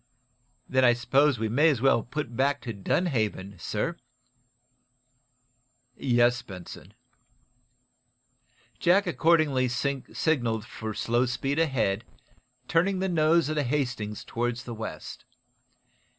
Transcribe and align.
"Then 0.67 0.83
I 0.83 0.93
suppose 0.93 1.37
we 1.37 1.47
may 1.47 1.69
as 1.69 1.79
well 1.79 2.01
put 2.01 2.35
back 2.35 2.59
to 2.61 2.73
Dunhaven, 2.73 3.59
sir?" 3.59 3.97
"Yes, 5.95 6.41
Benson." 6.41 6.95
Jack 8.79 9.05
accordingly 9.05 9.67
signaled 9.67 10.65
for 10.65 10.95
slow 10.95 11.27
speed 11.27 11.59
ahead, 11.59 12.03
turning 12.67 12.97
the 12.97 13.07
nose 13.09 13.47
of 13.47 13.55
the 13.55 13.61
"Hastings" 13.63 14.23
toward 14.23 14.55
the 14.55 14.73
west. 14.73 15.23